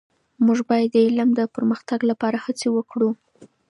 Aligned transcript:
موږ 0.45 0.59
باید 0.69 0.89
د 0.93 0.95
علم 1.05 1.29
د 1.35 1.41
پرمختګ 1.55 1.99
لپاره 2.11 2.37
هڅې 2.45 2.67
وکړو. 2.71 3.09